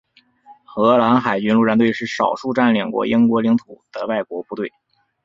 [0.65, 4.73] 荷兰海军陆战队是少数占领过英国领土的外国部队。